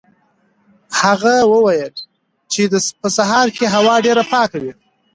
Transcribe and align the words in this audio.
هغه 0.99 1.35
وایي 1.51 1.87
چې 2.51 2.61
په 3.01 3.07
سهار 3.17 3.47
کې 3.57 3.65
هوا 3.75 3.95
ډېره 4.05 4.23
پاکه 4.31 4.57
وي. 4.63 4.73